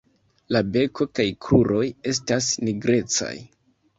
[0.55, 3.33] La beko kaj kruroj estas nigrecaj.